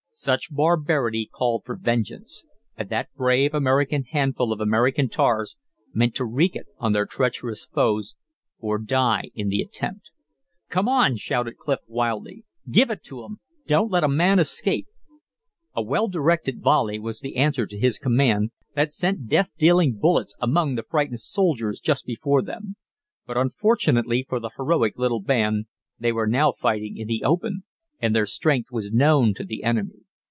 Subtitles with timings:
[0.13, 2.43] Such barbarity called for vengeance,
[2.75, 5.55] and that brave American handful of American tars
[5.93, 8.17] meant to wreak it on their treacherous foes,
[8.59, 10.11] or die in the attempt.
[10.67, 12.43] "Come on!" shouted Clif, wildly.
[12.69, 13.39] "Give it to 'em!
[13.67, 14.87] Don't let a man escape!"
[15.75, 20.35] A well directed volley was the answer to his command, that sent death dealing bullets
[20.41, 22.75] among the frightened soldiers just before them.
[23.25, 25.65] But, unfortunately for the heroic little band,
[25.97, 27.63] they were now fighting in the open,
[28.03, 29.93] and their strength was known to the enemy.